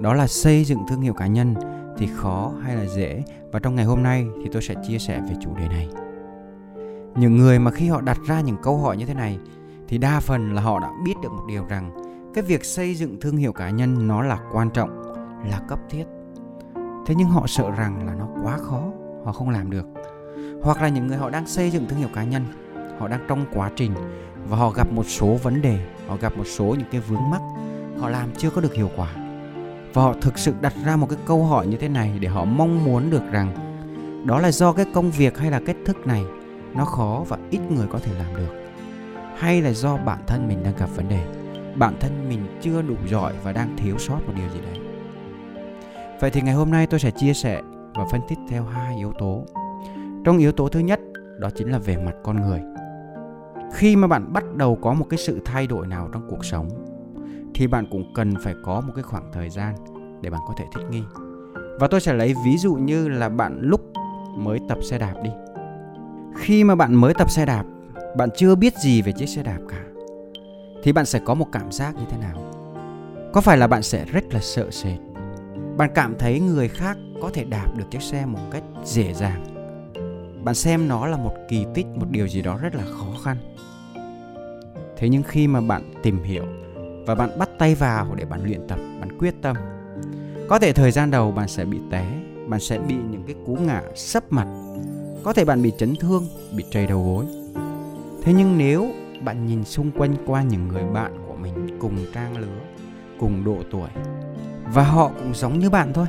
[0.00, 1.54] đó là xây dựng thương hiệu cá nhân
[1.98, 3.22] thì khó hay là dễ?
[3.52, 5.88] Và trong ngày hôm nay thì tôi sẽ chia sẻ về chủ đề này.
[7.14, 9.38] Những người mà khi họ đặt ra những câu hỏi như thế này
[9.88, 11.90] thì đa phần là họ đã biết được một điều rằng
[12.34, 15.02] cái việc xây dựng thương hiệu cá nhân nó là quan trọng,
[15.50, 16.04] là cấp thiết.
[17.06, 18.82] Thế nhưng họ sợ rằng là nó quá khó,
[19.24, 19.86] họ không làm được.
[20.62, 22.42] Hoặc là những người họ đang xây dựng thương hiệu cá nhân,
[22.98, 23.92] họ đang trong quá trình
[24.48, 25.78] và họ gặp một số vấn đề,
[26.08, 27.40] họ gặp một số những cái vướng mắc,
[27.98, 29.25] họ làm chưa có được hiệu quả
[29.96, 32.44] và họ thực sự đặt ra một cái câu hỏi như thế này để họ
[32.44, 33.54] mong muốn được rằng
[34.26, 36.24] đó là do cái công việc hay là cách thức này
[36.74, 38.54] nó khó và ít người có thể làm được.
[39.36, 41.26] Hay là do bản thân mình đang gặp vấn đề,
[41.76, 44.80] bản thân mình chưa đủ giỏi và đang thiếu sót một điều gì đấy.
[46.20, 47.62] Vậy thì ngày hôm nay tôi sẽ chia sẻ
[47.94, 49.44] và phân tích theo hai yếu tố.
[50.24, 51.00] Trong yếu tố thứ nhất,
[51.38, 52.60] đó chính là về mặt con người.
[53.72, 56.68] Khi mà bạn bắt đầu có một cái sự thay đổi nào trong cuộc sống,
[57.54, 59.74] thì bạn cũng cần phải có một cái khoảng thời gian
[60.20, 61.02] để bạn có thể thích nghi.
[61.80, 63.80] Và tôi sẽ lấy ví dụ như là bạn lúc
[64.36, 65.30] mới tập xe đạp đi.
[66.36, 67.64] Khi mà bạn mới tập xe đạp,
[68.16, 69.82] bạn chưa biết gì về chiếc xe đạp cả
[70.82, 72.52] thì bạn sẽ có một cảm giác như thế nào?
[73.32, 74.98] Có phải là bạn sẽ rất là sợ sệt?
[75.76, 79.44] Bạn cảm thấy người khác có thể đạp được chiếc xe một cách dễ dàng.
[80.44, 83.36] Bạn xem nó là một kỳ tích, một điều gì đó rất là khó khăn.
[84.96, 86.44] Thế nhưng khi mà bạn tìm hiểu
[87.06, 89.56] và bạn bắt tay vào để bạn luyện tập bạn quyết tâm
[90.48, 92.06] có thể thời gian đầu bạn sẽ bị té,
[92.46, 94.46] bạn sẽ bị những cái cú ngã sấp mặt.
[95.24, 97.24] Có thể bạn bị chấn thương, bị trầy đầu gối.
[98.22, 98.90] Thế nhưng nếu
[99.24, 102.60] bạn nhìn xung quanh qua những người bạn của mình cùng trang lứa,
[103.20, 103.88] cùng độ tuổi,
[104.74, 106.06] và họ cũng giống như bạn thôi.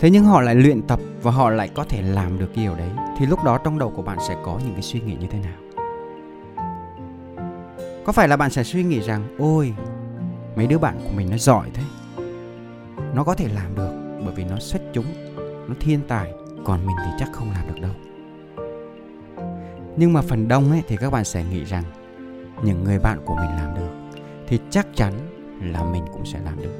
[0.00, 2.90] Thế nhưng họ lại luyện tập và họ lại có thể làm được điều đấy,
[3.18, 5.38] thì lúc đó trong đầu của bạn sẽ có những cái suy nghĩ như thế
[5.38, 5.86] nào?
[8.04, 9.74] Có phải là bạn sẽ suy nghĩ rằng, ôi,
[10.56, 11.82] mấy đứa bạn của mình nó giỏi thế
[13.18, 15.04] nó có thể làm được, bởi vì nó xuất chúng,
[15.68, 16.32] nó thiên tài,
[16.64, 17.90] còn mình thì chắc không làm được đâu.
[19.96, 21.82] Nhưng mà phần đông ấy thì các bạn sẽ nghĩ rằng
[22.62, 25.12] những người bạn của mình làm được thì chắc chắn
[25.62, 26.72] là mình cũng sẽ làm được.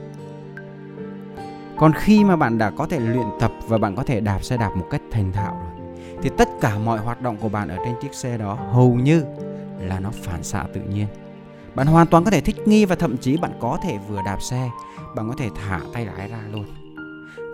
[1.76, 4.56] Còn khi mà bạn đã có thể luyện tập và bạn có thể đạp xe
[4.56, 7.76] đạp một cách thành thạo rồi, thì tất cả mọi hoạt động của bạn ở
[7.84, 9.24] trên chiếc xe đó hầu như
[9.80, 11.06] là nó phản xạ tự nhiên
[11.78, 14.42] bạn hoàn toàn có thể thích nghi và thậm chí bạn có thể vừa đạp
[14.42, 14.70] xe,
[15.16, 16.64] bạn có thể thả tay lái ra luôn.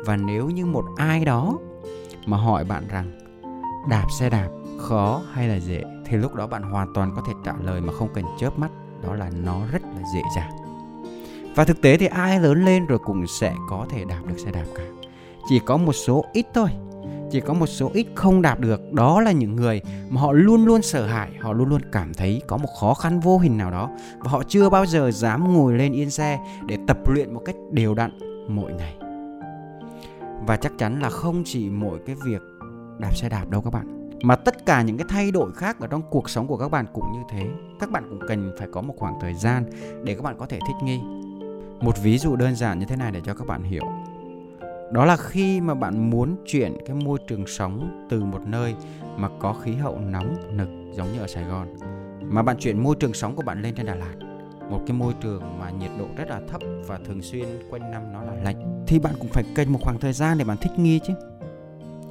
[0.06, 1.58] Và nếu như một ai đó
[2.26, 3.18] mà hỏi bạn rằng,
[3.88, 4.48] đạp xe đạp,
[4.78, 5.82] khó hay là dễ?
[6.04, 8.70] thì lúc đó bạn hoàn toàn có thể trả lời mà không cần chớp mắt,
[9.02, 10.52] đó là nó rất là dễ dàng.
[11.56, 14.50] Và thực tế thì ai lớn lên rồi cũng sẽ có thể đạp được xe
[14.50, 14.84] đạp cả.
[15.48, 16.68] Chỉ có một số ít thôi
[17.34, 20.64] chỉ có một số ít không đạt được, đó là những người mà họ luôn
[20.64, 23.70] luôn sợ hãi, họ luôn luôn cảm thấy có một khó khăn vô hình nào
[23.70, 27.42] đó và họ chưa bao giờ dám ngồi lên yên xe để tập luyện một
[27.44, 28.18] cách đều đặn
[28.48, 28.96] mỗi ngày.
[30.46, 32.42] Và chắc chắn là không chỉ mỗi cái việc
[32.98, 35.86] đạp xe đạp đâu các bạn, mà tất cả những cái thay đổi khác ở
[35.86, 37.46] trong cuộc sống của các bạn cũng như thế.
[37.80, 39.64] Các bạn cũng cần phải có một khoảng thời gian
[40.04, 41.00] để các bạn có thể thích nghi.
[41.80, 43.82] Một ví dụ đơn giản như thế này để cho các bạn hiểu
[44.92, 48.74] đó là khi mà bạn muốn chuyển cái môi trường sống từ một nơi
[49.16, 51.68] mà có khí hậu nóng nực giống như ở Sài Gòn
[52.20, 54.14] mà bạn chuyển môi trường sống của bạn lên trên Đà Lạt
[54.70, 58.12] một cái môi trường mà nhiệt độ rất là thấp và thường xuyên quanh năm
[58.12, 60.72] nó là lạnh thì bạn cũng phải cần một khoảng thời gian để bạn thích
[60.76, 61.12] nghi chứ.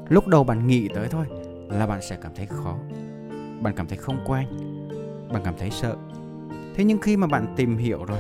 [0.10, 1.26] Lúc đầu bạn nghĩ tới thôi
[1.70, 2.78] là bạn sẽ cảm thấy khó
[3.62, 4.46] bạn cảm thấy không quen
[5.34, 5.96] bạn cảm thấy sợ.
[6.76, 8.20] Thế nhưng khi mà bạn tìm hiểu rồi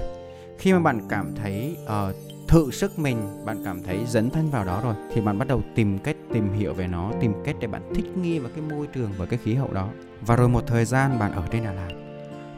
[0.57, 2.15] khi mà bạn cảm thấy uh,
[2.53, 3.45] thử sức mình.
[3.45, 6.53] Bạn cảm thấy dấn thân vào đó rồi, thì bạn bắt đầu tìm cách tìm
[6.53, 9.39] hiểu về nó, tìm cách để bạn thích nghi vào cái môi trường và cái
[9.43, 9.89] khí hậu đó.
[10.21, 11.89] Và rồi một thời gian bạn ở trên Đà Lạt,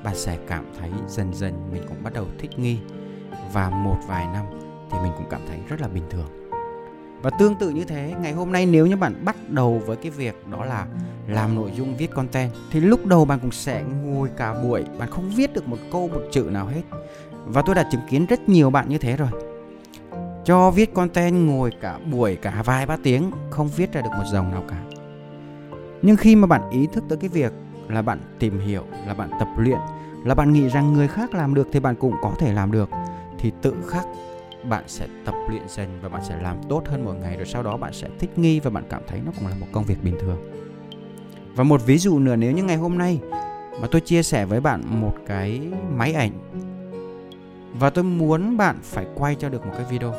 [0.03, 2.77] bạn sẽ cảm thấy dần dần mình cũng bắt đầu thích nghi.
[3.53, 4.45] Và một vài năm
[4.91, 6.49] thì mình cũng cảm thấy rất là bình thường.
[7.21, 10.11] Và tương tự như thế, ngày hôm nay nếu như bạn bắt đầu với cái
[10.11, 10.87] việc đó là
[11.27, 15.09] làm nội dung viết content, thì lúc đầu bạn cũng sẽ ngồi cả buổi, bạn
[15.09, 16.81] không viết được một câu, một chữ nào hết.
[17.45, 19.29] Và tôi đã chứng kiến rất nhiều bạn như thế rồi
[20.45, 24.23] cho viết content, ngồi cả buổi, cả vài ba tiếng, không viết ra được một
[24.25, 24.83] dòng nào cả.
[26.01, 27.53] Nhưng khi mà bạn ý thức tới cái việc
[27.87, 29.77] là bạn tìm hiểu, là bạn tập luyện,
[30.23, 32.89] là bạn nghĩ rằng người khác làm được thì bạn cũng có thể làm được,
[33.39, 34.05] thì tự khắc
[34.69, 37.63] bạn sẽ tập luyện dần và bạn sẽ làm tốt hơn mỗi ngày, rồi sau
[37.63, 40.03] đó bạn sẽ thích nghi và bạn cảm thấy nó cũng là một công việc
[40.03, 40.37] bình thường.
[41.55, 43.19] Và một ví dụ nữa, nếu như ngày hôm nay
[43.81, 45.61] mà tôi chia sẻ với bạn một cái
[45.95, 46.31] máy ảnh
[47.79, 50.13] và tôi muốn bạn phải quay cho được một cái video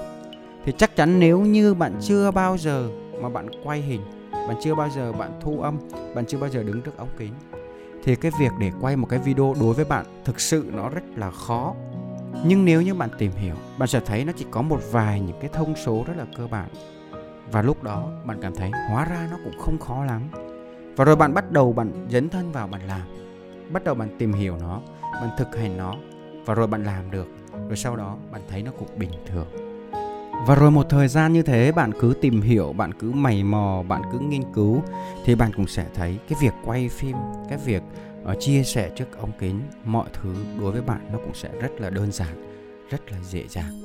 [0.66, 2.88] thì chắc chắn nếu như bạn chưa bao giờ
[3.20, 4.00] mà bạn quay hình,
[4.32, 5.78] bạn chưa bao giờ bạn thu âm,
[6.14, 7.32] bạn chưa bao giờ đứng trước ống kính,
[8.04, 11.02] thì cái việc để quay một cái video đối với bạn thực sự nó rất
[11.16, 11.74] là khó.
[12.44, 15.36] Nhưng nếu như bạn tìm hiểu, bạn sẽ thấy nó chỉ có một vài những
[15.40, 16.69] cái thông số rất là cơ bản.
[17.52, 20.22] Và lúc đó bạn cảm thấy hóa ra nó cũng không khó lắm.
[20.96, 23.02] Và rồi bạn bắt đầu bạn dấn thân vào bạn làm,
[23.72, 25.94] bắt đầu bạn tìm hiểu nó, bạn thực hành nó,
[26.44, 27.26] và rồi bạn làm được.
[27.69, 29.65] Rồi sau đó bạn thấy nó cũng bình thường
[30.44, 33.82] và rồi một thời gian như thế bạn cứ tìm hiểu bạn cứ mày mò
[33.88, 34.82] bạn cứ nghiên cứu
[35.24, 37.16] thì bạn cũng sẽ thấy cái việc quay phim
[37.48, 37.82] cái việc
[38.32, 41.80] uh, chia sẻ trước ống kính mọi thứ đối với bạn nó cũng sẽ rất
[41.80, 42.46] là đơn giản
[42.90, 43.82] rất là dễ dàng.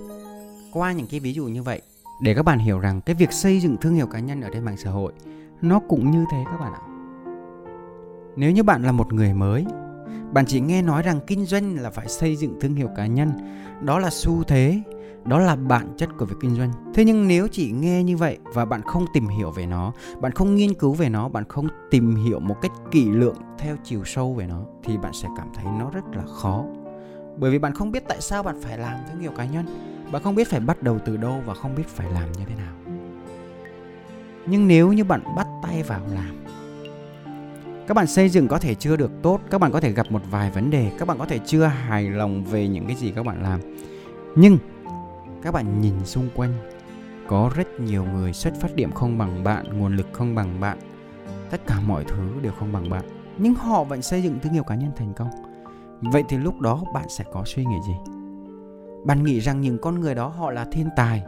[0.74, 1.82] Qua những cái ví dụ như vậy
[2.22, 4.66] để các bạn hiểu rằng cái việc xây dựng thương hiệu cá nhân ở trên
[4.66, 5.14] mạng xã hội
[5.62, 6.82] nó cũng như thế các bạn ạ.
[8.36, 9.66] Nếu như bạn là một người mới
[10.32, 13.32] bạn chỉ nghe nói rằng kinh doanh là phải xây dựng thương hiệu cá nhân.
[13.82, 14.82] Đó là xu thế,
[15.26, 16.72] đó là bản chất của việc kinh doanh.
[16.94, 20.32] Thế nhưng nếu chỉ nghe như vậy và bạn không tìm hiểu về nó, bạn
[20.32, 24.04] không nghiên cứu về nó, bạn không tìm hiểu một cách kỹ lưỡng theo chiều
[24.06, 26.64] sâu về nó, thì bạn sẽ cảm thấy nó rất là khó.
[27.38, 29.66] Bởi vì bạn không biết tại sao bạn phải làm thương hiệu cá nhân.
[30.12, 32.56] Bạn không biết phải bắt đầu từ đâu và không biết phải làm như thế
[32.56, 32.74] nào.
[34.46, 36.36] Nhưng nếu như bạn bắt tay vào làm
[37.88, 40.22] các bạn xây dựng có thể chưa được tốt, các bạn có thể gặp một
[40.32, 43.26] vài vấn đề, các bạn có thể chưa hài lòng về những cái gì các
[43.26, 43.60] bạn làm.
[44.36, 44.58] Nhưng
[45.42, 46.54] các bạn nhìn xung quanh,
[47.28, 50.78] có rất nhiều người xuất phát điểm không bằng bạn, nguồn lực không bằng bạn,
[51.50, 53.06] tất cả mọi thứ đều không bằng bạn.
[53.38, 55.30] Nhưng họ vẫn xây dựng thương hiệu cá nhân thành công.
[56.02, 57.94] Vậy thì lúc đó bạn sẽ có suy nghĩ gì?
[59.06, 61.24] Bạn nghĩ rằng những con người đó họ là thiên tài,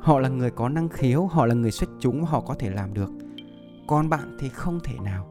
[0.00, 2.94] họ là người có năng khiếu, họ là người xuất chúng, họ có thể làm
[2.94, 3.10] được.
[3.86, 5.26] Còn bạn thì không thể nào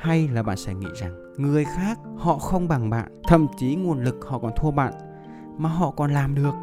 [0.00, 4.04] hay là bạn sẽ nghĩ rằng người khác họ không bằng bạn, thậm chí nguồn
[4.04, 4.92] lực họ còn thua bạn,
[5.58, 6.54] mà họ còn làm được,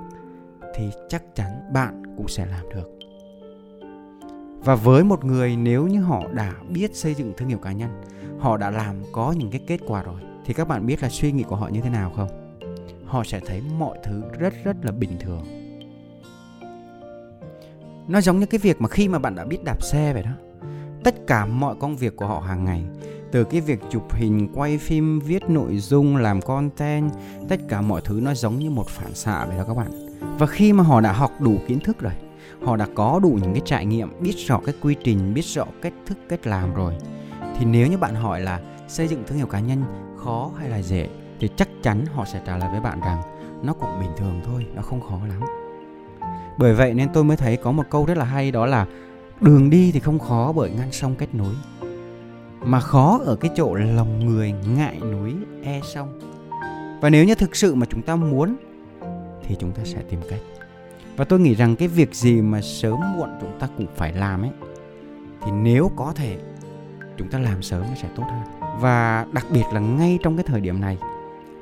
[0.76, 2.90] thì chắc chắn bạn cũng sẽ làm được.
[4.60, 8.02] Và với một người nếu như họ đã biết xây dựng thương hiệu cá nhân,
[8.40, 11.32] họ đã làm có những cái kết quả rồi, thì các bạn biết là suy
[11.32, 12.60] nghĩ của họ như thế nào không?
[13.06, 15.44] Họ sẽ thấy mọi thứ rất rất là bình thường.
[18.08, 20.32] Nó giống như cái việc mà khi mà bạn đã biết đạp xe vậy đó,
[21.04, 22.84] tất cả mọi công việc của họ hàng ngày
[23.32, 27.12] từ cái việc chụp hình, quay phim, viết nội dung, làm content,
[27.50, 29.92] tất cả mọi thứ nó giống như một phản xạ vậy đó các bạn.
[30.40, 32.14] Và khi mà họ đã học đủ kiến thức rồi,
[32.64, 35.66] họ đã có đủ những cái trải nghiệm, biết rõ cái quy trình, biết rõ
[35.82, 36.94] cách thức, cách làm rồi,
[37.58, 39.84] thì nếu như bạn hỏi là xây dựng thương hiệu cá nhân
[40.18, 41.10] khó hay là dễ,
[41.40, 43.22] thì chắc chắn họ sẽ trả lời với bạn rằng
[43.64, 45.42] nó cũng bình thường thôi, nó không khó lắm.
[46.58, 48.86] Bởi vậy nên tôi mới thấy có một câu rất là hay, đó là
[49.42, 51.54] đường đi thì không khó bởi ngăn sông kết nối
[52.62, 56.20] mà khó ở cái chỗ lòng người ngại núi e sông.
[57.02, 58.56] Và nếu như thực sự mà chúng ta muốn,
[59.44, 60.40] thì chúng ta sẽ tìm cách.
[61.16, 64.42] Và tôi nghĩ rằng cái việc gì mà sớm muộn chúng ta cũng phải làm
[64.42, 64.52] ấy,
[65.42, 66.38] thì nếu có thể,
[67.18, 68.42] chúng ta làm sớm nó sẽ tốt hơn.
[68.80, 70.98] Và đặc biệt là ngay trong cái thời điểm này,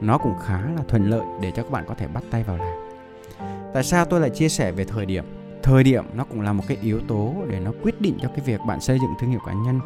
[0.01, 2.57] nó cũng khá là thuận lợi để cho các bạn có thể bắt tay vào
[2.57, 2.75] làm.
[3.74, 5.24] Tại sao tôi lại chia sẻ về thời điểm?
[5.63, 8.40] Thời điểm nó cũng là một cái yếu tố để nó quyết định cho cái
[8.45, 9.80] việc bạn xây dựng thương hiệu cá nhân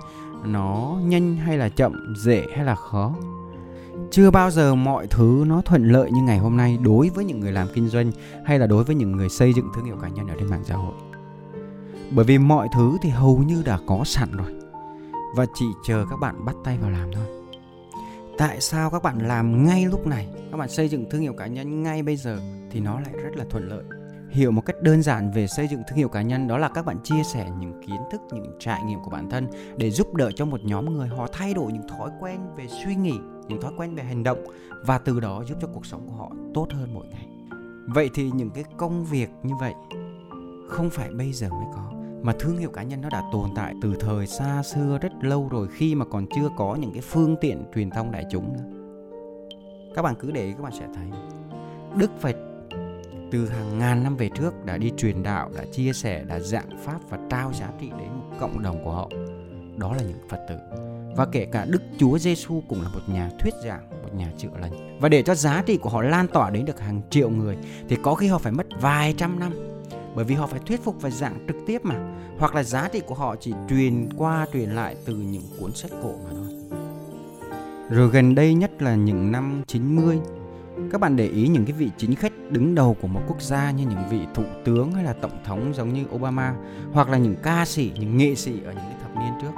[0.46, 3.14] nó nhanh hay là chậm, dễ hay là khó?
[4.12, 7.40] Chưa bao giờ mọi thứ nó thuận lợi như ngày hôm nay đối với những
[7.40, 8.12] người làm kinh doanh
[8.46, 10.64] hay là đối với những người xây dựng thương hiệu cá nhân ở trên mạng
[10.64, 10.94] xã hội.
[12.12, 14.54] Bởi vì mọi thứ thì hầu như đã có sẵn rồi,
[15.36, 17.26] và chỉ chờ các bạn bắt tay vào làm thôi.
[18.38, 20.28] Tại sao các bạn làm ngay lúc này?
[20.52, 22.40] Các bạn xây dựng thương hiệu cá nhân ngay bây giờ
[22.72, 23.84] thì nó lại rất là thuận lợi
[24.30, 26.86] hiểu một cách đơn giản về xây dựng thương hiệu cá nhân đó là các
[26.86, 30.32] bạn chia sẻ những kiến thức, những trải nghiệm của bản thân để giúp đỡ
[30.32, 33.14] cho một nhóm người họ thay đổi những thói quen về suy nghĩ,
[33.48, 34.44] những thói quen về hành động
[34.86, 37.28] và từ đó giúp cho cuộc sống của họ tốt hơn mỗi ngày.
[37.88, 39.74] Vậy thì những cái công việc như vậy
[40.68, 43.74] không phải bây giờ mới có, mà thương hiệu cá nhân nó đã tồn tại
[43.82, 47.36] từ thời xa xưa rất lâu rồi khi mà còn chưa có những cái phương
[47.42, 48.80] tiện truyền thông đại chúng nữa.
[49.96, 51.08] Các bạn cứ để ý các bạn sẽ thấy,
[51.96, 52.34] đức phải
[53.32, 56.70] từ hàng ngàn năm về trước đã đi truyền đạo đã chia sẻ đã dạng
[56.84, 58.10] pháp và trao giá trị đến
[58.40, 59.10] cộng đồng của họ
[59.78, 60.56] đó là những phật tử
[61.16, 64.50] và kể cả Đức Chúa Giêsu cũng là một nhà thuyết giảng, một nhà chữa
[64.62, 65.00] lành.
[65.02, 67.58] Và để cho giá trị của họ lan tỏa đến được hàng triệu người
[67.90, 69.54] thì có khi họ phải mất vài trăm năm
[70.16, 71.96] bởi vì họ phải thuyết phục và giảng trực tiếp mà
[72.38, 75.92] hoặc là giá trị của họ chỉ truyền qua truyền lại từ những cuốn sách
[76.04, 76.80] cổ mà thôi.
[77.90, 80.20] Rồi gần đây nhất là những năm 90
[80.92, 83.72] các bạn để ý những cái vị chính khách đứng đầu của một quốc gia
[83.72, 86.56] như những vị thủ tướng hay là tổng thống giống như Obama
[86.92, 89.52] hoặc là những ca sĩ, những nghệ sĩ ở những cái thập niên trước.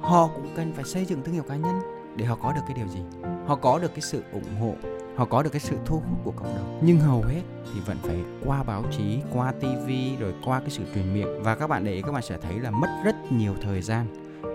[0.00, 1.80] Họ cũng cần phải xây dựng thương hiệu cá nhân
[2.16, 3.00] để họ có được cái điều gì?
[3.46, 4.74] Họ có được cái sự ủng hộ,
[5.16, 6.80] họ có được cái sự thu hút của cộng đồng.
[6.82, 7.42] Nhưng hầu hết
[7.74, 11.54] thì vẫn phải qua báo chí, qua TV rồi qua cái sự truyền miệng và
[11.54, 14.06] các bạn để ý các bạn sẽ thấy là mất rất nhiều thời gian,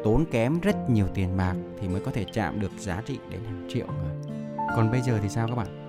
[0.04, 3.40] tốn kém rất nhiều tiền bạc thì mới có thể chạm được giá trị đến
[3.44, 4.34] hàng triệu người.
[4.76, 5.81] Còn bây giờ thì sao các bạn?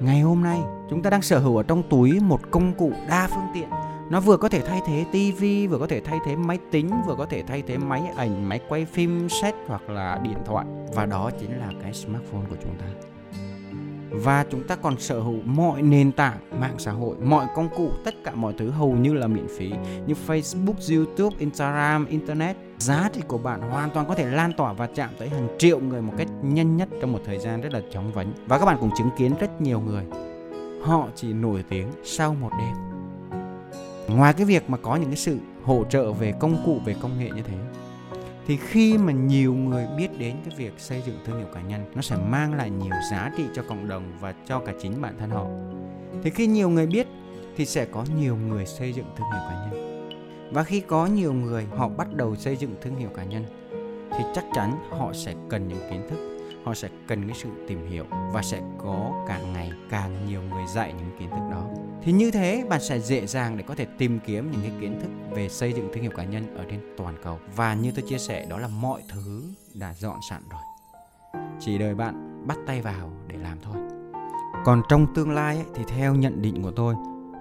[0.00, 0.58] Ngày hôm nay
[0.90, 3.68] chúng ta đang sở hữu ở trong túi một công cụ đa phương tiện.
[4.10, 7.14] Nó vừa có thể thay thế tivi vừa có thể thay thế máy tính vừa
[7.14, 10.66] có thể thay thế máy ảnh máy quay phim set hoặc là điện thoại.
[10.94, 12.86] Và đó chính là cái smartphone của chúng ta.
[14.10, 17.90] Và chúng ta còn sở hữu mọi nền tảng mạng xã hội mọi công cụ
[18.04, 19.72] tất cả mọi thứ hầu như là miễn phí.
[20.06, 24.72] Như Facebook, YouTube, Instagram, Internet giá trị của bạn hoàn toàn có thể lan tỏa
[24.72, 27.72] và chạm tới hàng triệu người một cách nhanh nhất trong một thời gian rất
[27.72, 28.32] là chóng vánh.
[28.46, 30.04] Và các bạn cũng chứng kiến rất nhiều người,
[30.82, 32.74] họ chỉ nổi tiếng sau một đêm.
[34.16, 37.18] Ngoài cái việc mà có những cái sự hỗ trợ về công cụ, về công
[37.18, 37.56] nghệ như thế,
[38.46, 41.84] thì khi mà nhiều người biết đến cái việc xây dựng thương hiệu cá nhân,
[41.94, 45.14] nó sẽ mang lại nhiều giá trị cho cộng đồng và cho cả chính bản
[45.18, 45.46] thân họ.
[46.22, 47.06] Thì khi nhiều người biết,
[47.56, 49.83] thì sẽ có nhiều người xây dựng thương hiệu cá nhân
[50.54, 53.44] và khi có nhiều người họ bắt đầu xây dựng thương hiệu cá nhân
[54.10, 56.34] thì chắc chắn họ sẽ cần những kiến thức
[56.64, 60.64] họ sẽ cần cái sự tìm hiểu và sẽ có càng ngày càng nhiều người
[60.74, 61.64] dạy những kiến thức đó.
[62.02, 65.00] Thì như thế bạn sẽ dễ dàng để có thể tìm kiếm những cái kiến
[65.00, 67.38] thức về xây dựng thương hiệu cá nhân ở trên toàn cầu.
[67.56, 69.42] Và như tôi chia sẻ đó là mọi thứ
[69.74, 70.60] đã dọn sẵn rồi.
[71.60, 73.76] Chỉ đợi bạn bắt tay vào để làm thôi.
[74.64, 76.94] Còn trong tương lai ấy, thì theo nhận định của tôi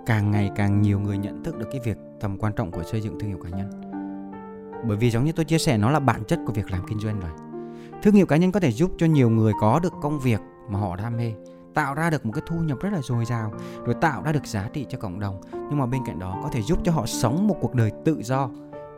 [0.05, 3.01] càng ngày càng nhiều người nhận thức được cái việc tầm quan trọng của xây
[3.01, 3.69] dựng thương hiệu cá nhân.
[4.87, 6.99] Bởi vì giống như tôi chia sẻ, nó là bản chất của việc làm kinh
[6.99, 7.31] doanh rồi.
[8.03, 10.79] Thương hiệu cá nhân có thể giúp cho nhiều người có được công việc mà
[10.79, 11.33] họ đam mê,
[11.73, 13.53] tạo ra được một cái thu nhập rất là dồi dào,
[13.85, 15.41] rồi tạo ra được giá trị cho cộng đồng.
[15.51, 18.17] Nhưng mà bên cạnh đó, có thể giúp cho họ sống một cuộc đời tự
[18.23, 18.49] do,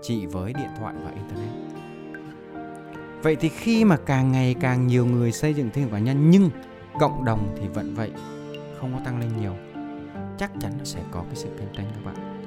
[0.02, 1.50] chỉ với điện thoại và internet.
[3.24, 6.30] Vậy thì khi mà càng ngày càng nhiều người xây dựng thương hiệu cá nhân,
[6.30, 6.50] nhưng
[7.00, 8.12] cộng đồng thì vẫn vậy,
[8.80, 9.54] không có tăng lên nhiều
[10.38, 12.42] chắc chắn nó sẽ có cái sự cạnh tranh các bạn.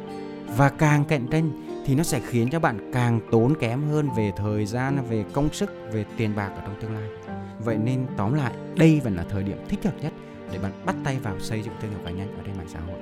[0.56, 1.50] Và càng cạnh tranh
[1.86, 5.52] thì nó sẽ khiến cho bạn càng tốn kém hơn về thời gian, về công
[5.52, 7.08] sức, về tiền bạc ở trong tương lai.
[7.64, 10.12] Vậy nên tóm lại, đây vẫn là thời điểm thích hợp nhất
[10.52, 12.80] để bạn bắt tay vào xây dựng thương hiệu cá nhân ở trên mạng xã
[12.80, 12.98] hội.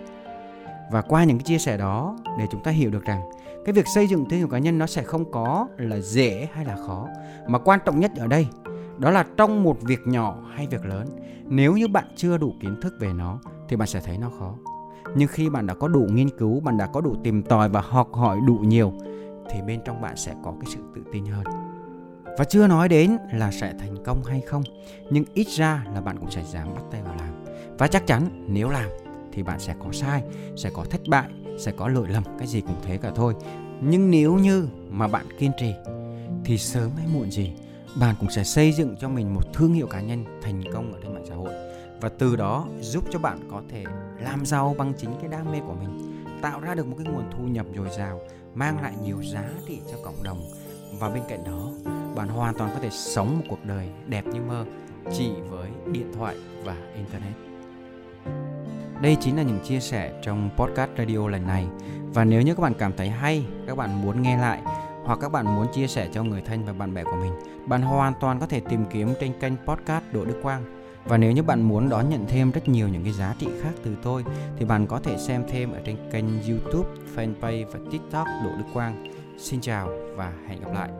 [0.90, 3.21] Và qua những cái chia sẻ đó, để chúng ta hiểu được rằng
[3.64, 6.64] cái việc xây dựng thương hiệu cá nhân nó sẽ không có là dễ hay
[6.64, 7.09] là khó,
[7.47, 8.47] mà quan trọng nhất ở đây
[8.99, 11.09] đó là trong một việc nhỏ hay việc lớn,
[11.45, 13.38] nếu như bạn chưa đủ kiến thức về nó
[13.69, 14.55] thì bạn sẽ thấy nó khó
[15.16, 17.80] nhưng khi bạn đã có đủ nghiên cứu, bạn đã có đủ tìm tòi và
[17.80, 18.92] học hỏi đủ nhiều,
[19.50, 21.44] thì bên trong bạn sẽ có cái sự tự tin hơn.
[22.38, 24.62] Và chưa nói đến là sẽ thành công hay không,
[25.11, 27.44] nhưng ít ra là bạn cũng sẽ dám bắt tay vào làm.
[27.78, 28.90] Và chắc chắn nếu làm
[29.32, 30.23] thì bạn sẽ có sai,
[30.56, 33.35] sẽ có thất bại, sẽ có lỗi lầm, cái gì cũng thế cả thôi.
[33.80, 35.75] Nhưng nếu như mà bạn kiên trì,
[36.44, 37.52] thì sớm hay muộn gì,
[38.00, 40.99] bạn cũng sẽ xây dựng cho mình một thương hiệu cá nhân thành công ở
[41.02, 41.65] trên mạng xã hội
[42.00, 43.85] và từ đó giúp cho bạn có thể
[44.21, 47.31] làm giàu bằng chính cái đam mê của mình, tạo ra được một cái nguồn
[47.31, 48.21] thu nhập dồi dào,
[48.55, 50.41] mang lại nhiều giá trị cho cộng đồng.
[51.00, 54.41] Và bên cạnh đó, bạn hoàn toàn có thể sống một cuộc đời đẹp như
[54.41, 54.65] mơ
[55.12, 57.35] chỉ với điện thoại và internet.
[59.03, 61.67] Đây chính là những chia sẻ trong podcast radio lần này.
[62.15, 64.62] Và nếu như các bạn cảm thấy hay, các bạn muốn nghe lại
[65.05, 67.33] hoặc các bạn muốn chia sẻ cho người thân và bạn bè của mình,
[67.67, 71.33] bạn hoàn toàn có thể tìm kiếm trên kênh podcast Đỗ Đức Quang và nếu
[71.33, 74.25] như bạn muốn đón nhận thêm rất nhiều những cái giá trị khác từ tôi
[74.59, 78.65] thì bạn có thể xem thêm ở trên kênh YouTube, fanpage và TikTok Đỗ Đức
[78.75, 79.07] Quang.
[79.39, 80.91] Xin chào và hẹn gặp lại.